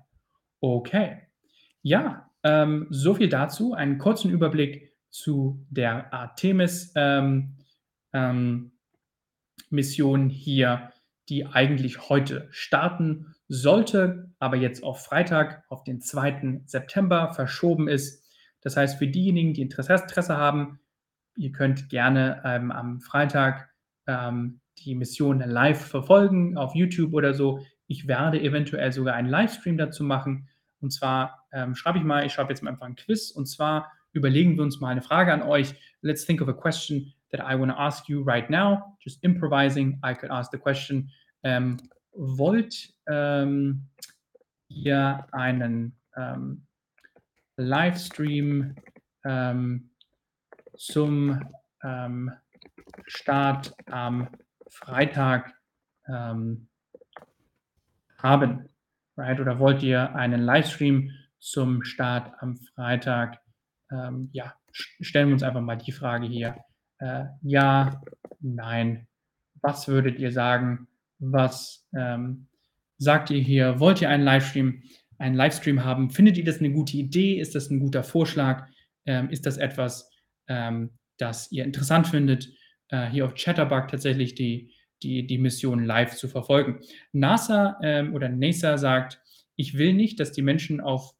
[0.60, 1.22] Okay.
[1.80, 3.72] Ja, ähm, so viel dazu.
[3.72, 7.56] Einen kurzen Überblick zu der Artemis ähm,
[8.12, 8.72] ähm,
[10.28, 10.92] hier,
[11.28, 16.62] die eigentlich heute starten sollte, aber jetzt auf Freitag, auf den 2.
[16.66, 18.24] September verschoben ist.
[18.60, 20.80] Das heißt, für diejenigen, die Interesse haben,
[21.40, 23.70] ihr könnt gerne ähm, am Freitag
[24.06, 27.64] ähm, die Mission live verfolgen auf YouTube oder so.
[27.86, 30.48] Ich werde eventuell sogar einen Livestream dazu machen.
[30.80, 33.30] Und zwar ähm, schreibe ich mal, ich schreibe jetzt mal einfach ein Quiz.
[33.30, 35.74] Und zwar überlegen wir uns mal eine Frage an euch.
[36.02, 38.96] Let's think of a question that I want to ask you right now.
[39.00, 41.10] Just improvising, I could ask the question.
[41.42, 41.78] Ähm,
[42.12, 43.86] wollt ähm,
[44.68, 46.66] ihr einen ähm,
[47.56, 48.74] Livestream
[49.24, 49.89] ähm,
[50.80, 51.38] zum
[51.84, 52.32] ähm,
[53.06, 54.28] Start am
[54.70, 55.52] Freitag
[56.08, 56.68] ähm,
[58.16, 58.68] haben?
[59.16, 59.38] Right?
[59.40, 63.40] Oder wollt ihr einen Livestream zum Start am Freitag?
[63.92, 66.56] Ähm, ja, stellen wir uns einfach mal die Frage hier.
[66.98, 68.00] Äh, ja,
[68.40, 69.06] nein.
[69.60, 70.88] Was würdet ihr sagen?
[71.18, 72.46] Was ähm,
[72.96, 73.80] sagt ihr hier?
[73.80, 74.82] Wollt ihr einen Livestream,
[75.18, 76.08] einen Livestream haben?
[76.10, 77.38] Findet ihr das eine gute Idee?
[77.38, 78.66] Ist das ein guter Vorschlag?
[79.04, 80.09] Ähm, ist das etwas,
[80.50, 82.50] ähm, das ihr interessant findet?
[82.90, 84.70] äh, hier auf Chatterbug tatsächlich die,
[85.02, 86.80] die, die Mission live zu verfolgen.
[87.12, 89.20] NASA ähm, oder NASA sagt,
[89.56, 91.14] ich will nicht, dass die Menschen auf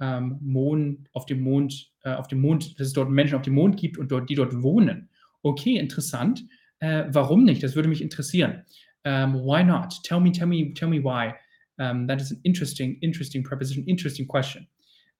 [0.00, 3.54] ähm, Mond, auf dem Mond, äh, auf dem Mond, dass es dort Menschen auf dem
[3.54, 5.08] Mond gibt und dort, die dort wohnen.
[5.42, 6.44] Okay, interessant.
[6.80, 7.62] Äh, warum nicht?
[7.62, 8.64] Das würde mich interessieren.
[9.06, 10.02] Um, ähm, why not?
[10.02, 11.34] Tell me, tell me, tell me why.
[11.76, 14.66] Um, that is an interesting, interesting proposition, interesting question.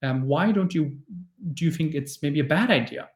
[0.02, 1.02] Um, why don't you
[1.52, 3.08] do you think it's maybe a bad idea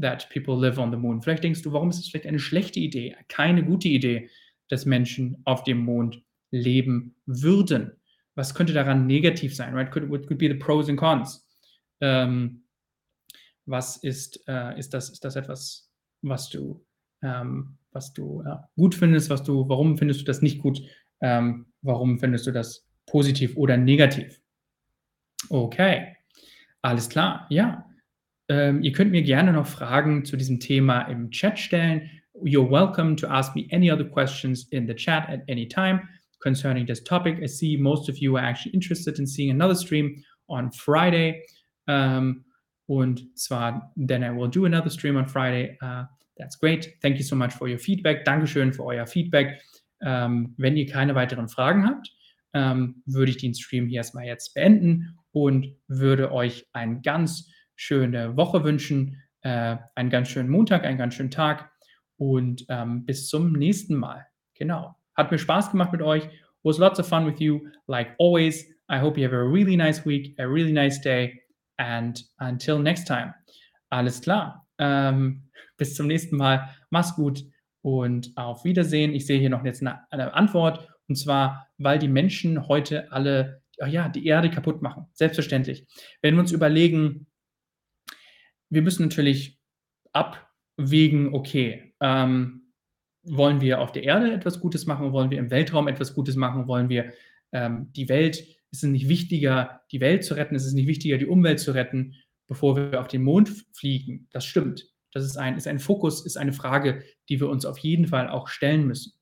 [0.00, 1.20] that people live on the moon.
[1.22, 4.30] Vielleicht denkst du, warum ist es vielleicht eine schlechte Idee, keine gute Idee,
[4.68, 7.92] dass Menschen auf dem Mond leben würden?
[8.34, 9.74] Was könnte daran negativ sein?
[9.74, 9.90] Right?
[9.90, 11.46] Could, what could be the pros and cons?
[12.00, 12.62] Ähm,
[13.66, 15.90] was ist, äh, ist, das, ist das etwas,
[16.22, 16.84] was du,
[17.22, 20.80] ähm, was du ja, gut findest, was du, warum findest du das nicht gut?
[21.20, 24.40] Ähm, warum findest du das positiv oder negativ?
[25.50, 26.16] Okay,
[26.82, 27.87] alles klar, ja.
[28.48, 32.10] Ähm, ihr könnt mir gerne noch Fragen zu diesem Thema im Chat stellen.
[32.42, 36.08] You're welcome to ask me any other questions in the chat at any time
[36.40, 37.38] concerning this topic.
[37.42, 41.42] I see most of you are actually interested in seeing another stream on Friday.
[41.86, 42.44] Um,
[42.86, 45.76] und zwar, then I will do another stream on Friday.
[45.82, 46.04] Uh,
[46.38, 46.94] that's great.
[47.02, 48.24] Thank you so much for your feedback.
[48.24, 49.60] Dankeschön für euer Feedback.
[50.00, 52.08] Ähm, wenn ihr keine weiteren Fragen habt,
[52.54, 58.36] ähm, würde ich den Stream hier erstmal jetzt beenden und würde euch ein ganz schöne
[58.36, 61.70] Woche wünschen, äh, einen ganz schönen Montag, einen ganz schönen Tag
[62.16, 64.26] und ähm, bis zum nächsten Mal.
[64.54, 64.96] Genau.
[65.14, 66.28] Hat mir Spaß gemacht mit euch.
[66.64, 68.66] Was lots of fun with you, like always.
[68.90, 71.40] I hope you have a really nice week, a really nice day.
[71.76, 73.32] And until next time.
[73.90, 74.66] Alles klar.
[74.78, 76.68] Ähm, bis zum nächsten Mal.
[76.90, 77.44] Mach's gut
[77.82, 79.14] und auf Wiedersehen.
[79.14, 80.88] Ich sehe hier noch jetzt eine, eine Antwort.
[81.08, 85.06] Und zwar, weil die Menschen heute alle, ja, die Erde kaputt machen.
[85.12, 85.86] Selbstverständlich.
[86.20, 87.27] Wenn wir uns überlegen,
[88.70, 89.58] wir müssen natürlich
[90.12, 92.72] abwägen, okay, ähm,
[93.22, 96.66] wollen wir auf der Erde etwas Gutes machen, wollen wir im Weltraum etwas Gutes machen,
[96.66, 97.12] wollen wir
[97.52, 98.38] ähm, die Welt,
[98.70, 101.72] ist es nicht wichtiger, die Welt zu retten, ist es nicht wichtiger, die Umwelt zu
[101.72, 102.14] retten,
[102.46, 104.28] bevor wir auf den Mond fliegen.
[104.30, 104.88] Das stimmt.
[105.12, 108.28] Das ist ein, ist ein Fokus, ist eine Frage, die wir uns auf jeden Fall
[108.28, 109.12] auch stellen müssen.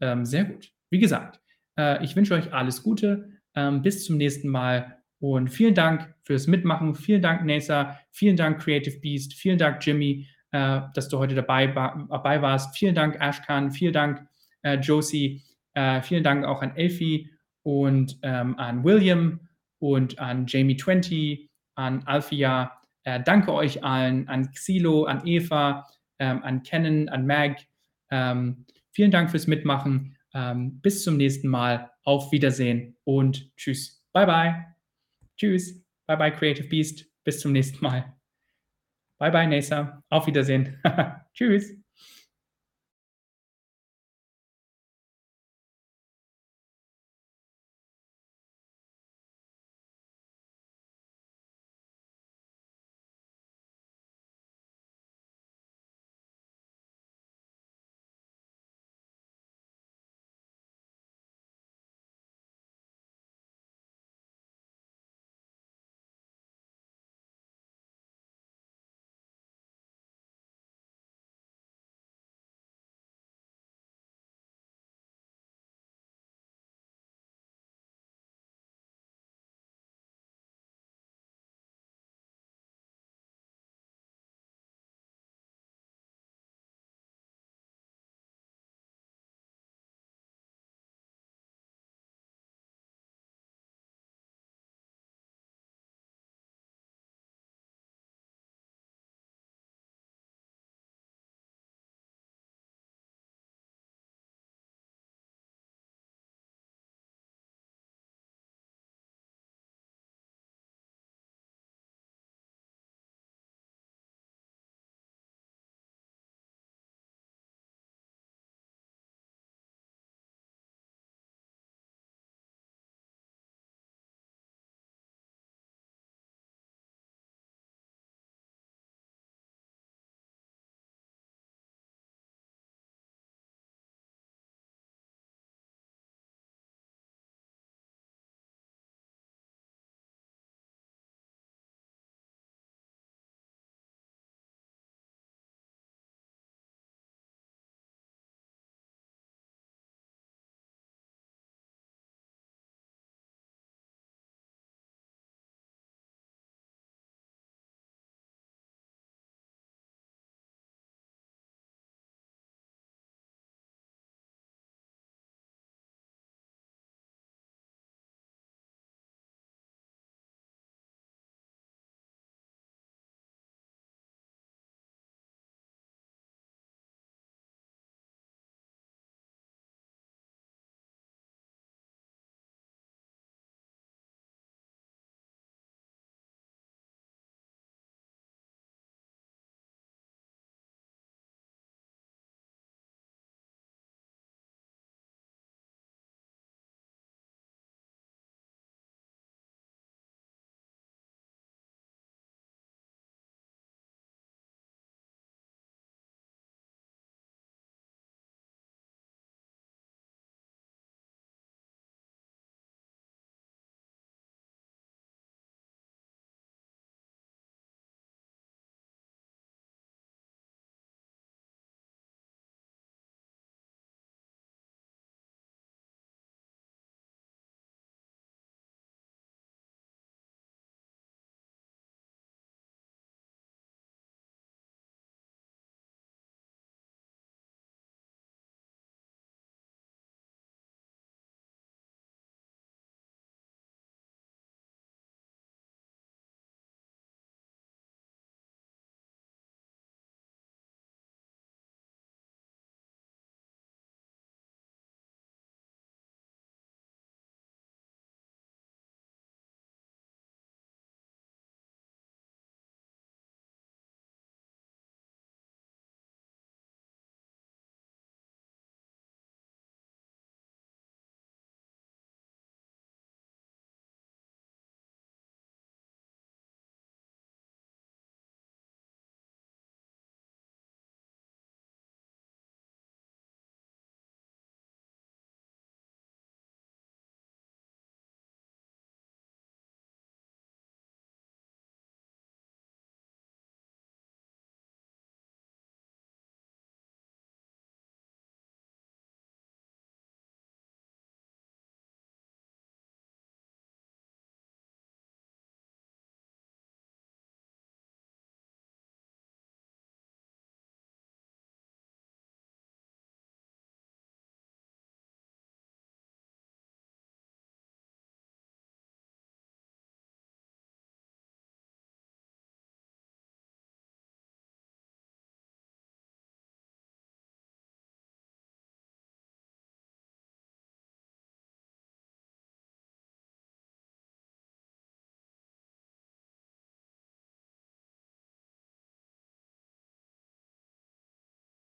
[0.00, 0.72] Ähm, sehr gut.
[0.90, 1.40] Wie gesagt,
[1.76, 3.30] äh, ich wünsche euch alles Gute.
[3.54, 4.98] Ähm, bis zum nächsten Mal.
[5.20, 6.94] Und vielen Dank fürs Mitmachen.
[6.94, 7.98] Vielen Dank, Nesa.
[8.10, 9.32] Vielen Dank, Creative Beast.
[9.32, 12.76] Vielen Dank, Jimmy, äh, dass du heute dabei, dabei, warst.
[12.76, 13.72] Vielen Dank, Ashkan.
[13.72, 14.28] Vielen Dank,
[14.62, 15.42] äh, Josie.
[15.72, 17.30] Äh, vielen Dank auch an Elfie
[17.62, 19.40] und ähm, an William
[19.78, 22.78] und an Jamie20, an Alfia.
[23.04, 25.86] Äh, danke euch allen, an Xilo, an Eva,
[26.18, 27.56] ähm, an Kennen, an Mag.
[28.10, 30.14] Ähm, vielen Dank fürs Mitmachen.
[30.34, 31.90] Ähm, bis zum nächsten Mal.
[32.04, 34.02] Auf Wiedersehen und tschüss.
[34.12, 34.64] Bye, bye.
[35.38, 35.87] Tschüss.
[36.08, 37.06] Bye bye, Creative Beast.
[37.24, 38.16] Bis zum nächsten Mal.
[39.18, 40.02] Bye bye, NASA.
[40.10, 40.80] Auf Wiedersehen.
[41.34, 41.87] Tschüss.